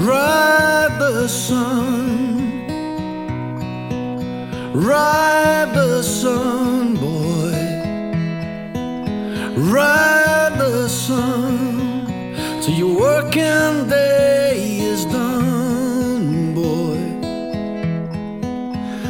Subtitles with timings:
[0.00, 2.66] Ride the sun,
[4.72, 7.52] ride the sun, boy.
[9.56, 12.06] Ride the sun
[12.62, 17.00] till your working day is done, boy.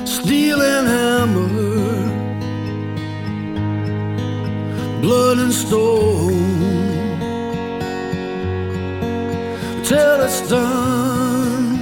[0.06, 1.48] Steel and hammer,
[5.02, 6.67] blood and stone.
[9.88, 11.78] Till it's done.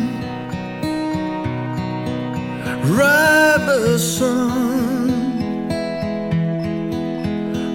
[2.98, 5.38] Ride the sun,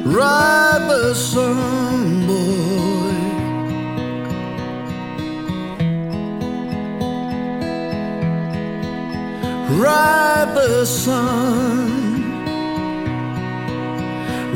[0.06, 3.12] ride the sun, boy.
[9.84, 11.92] Ride the sun,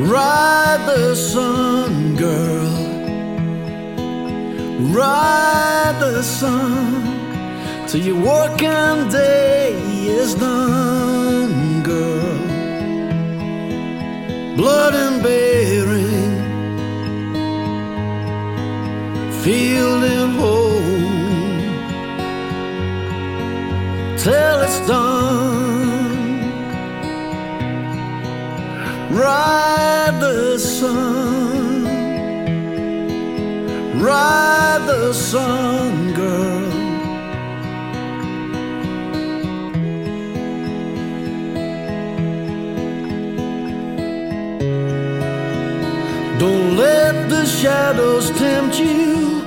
[0.08, 2.86] ride the sun, girl.
[4.96, 9.72] Ride the sun till your working day
[10.08, 12.38] is done, girl.
[14.56, 16.34] Blood and bearing,
[19.42, 21.06] field and home
[24.18, 26.16] till it's done.
[29.12, 31.84] Ride the sun,
[34.02, 34.35] ride
[34.98, 36.70] the sun, girl.
[46.38, 49.42] Don't let the shadows tempt you.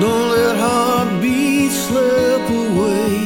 [0.00, 3.16] Don't let heartbeats slip away.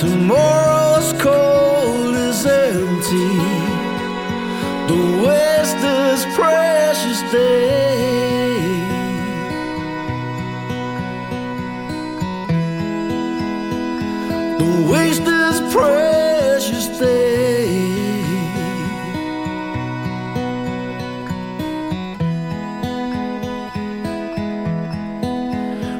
[0.00, 3.32] Tomorrow's cold is empty.
[4.88, 7.67] Don't waste this precious day.
[14.58, 17.48] Don't waste this precious day.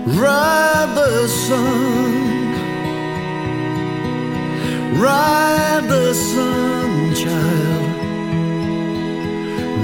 [0.07, 2.53] Ride the sun,
[5.01, 7.89] ride the sun, child.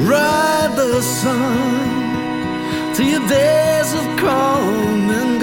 [0.08, 5.40] Ride the sun till your days have come and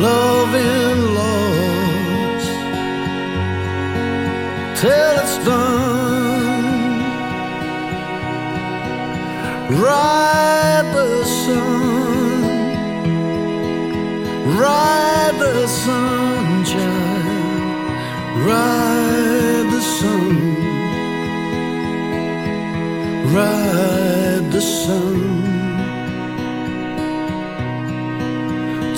[0.00, 2.44] love and loss,
[4.80, 5.84] till it's done.
[9.86, 12.42] Ride the sun,
[14.58, 16.16] ride the sun.
[18.46, 20.36] Ride the sun,
[23.34, 25.45] ride the sun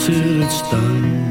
[0.09, 1.28] till it's done.